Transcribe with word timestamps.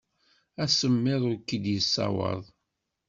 Asemmiḍ 0.63 1.21
ur 1.29 1.35
k-id-yeṣṣawaḍ. 1.39 2.43